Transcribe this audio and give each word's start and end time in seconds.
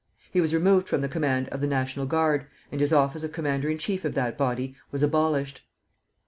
He 0.31 0.41
was 0.41 0.51
removed 0.51 0.89
from 0.89 1.01
the 1.01 1.07
command 1.07 1.47
of 1.49 1.61
the 1.61 1.67
National 1.67 2.07
Guard, 2.07 2.47
and 2.71 2.81
his 2.81 2.91
office 2.91 3.23
of 3.23 3.31
commander 3.31 3.69
in 3.69 3.77
chief 3.77 4.03
of 4.03 4.15
that 4.15 4.35
body 4.35 4.75
was 4.91 5.03
abolished. 5.03 5.61